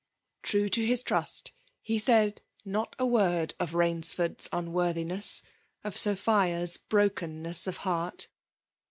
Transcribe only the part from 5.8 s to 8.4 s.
of Sophia's brokenness of h^urt.'